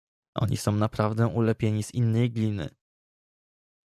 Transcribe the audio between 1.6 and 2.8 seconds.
z innej gliny“..."